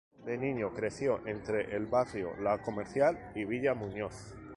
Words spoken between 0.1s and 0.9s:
De niño